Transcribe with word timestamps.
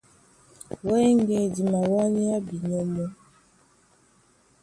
Wɛ́ŋgɛ̄ 0.85 1.43
di 1.53 1.61
mawánéá 1.71 2.37
binyɔ́ 2.47 2.83
mɔ́. 2.93 3.07